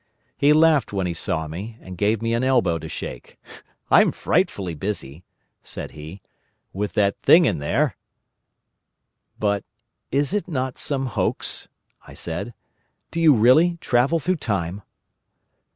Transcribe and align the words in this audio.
He 0.35 0.51
laughed 0.51 0.91
when 0.91 1.05
he 1.05 1.13
saw 1.13 1.47
me, 1.47 1.77
and 1.79 1.95
gave 1.95 2.23
me 2.23 2.33
an 2.33 2.43
elbow 2.43 2.79
to 2.79 2.89
shake. 2.89 3.37
"I'm 3.91 4.11
frightfully 4.11 4.73
busy," 4.73 5.23
said 5.61 5.91
he, 5.91 6.23
"with 6.73 6.93
that 6.93 7.21
thing 7.21 7.45
in 7.45 7.59
there." 7.59 7.97
"But 9.37 9.63
is 10.11 10.33
it 10.33 10.47
not 10.47 10.79
some 10.79 11.05
hoax?" 11.05 11.67
I 12.07 12.15
said. 12.15 12.55
"Do 13.11 13.21
you 13.21 13.31
really 13.35 13.77
travel 13.79 14.17
through 14.19 14.37
time?" 14.37 14.81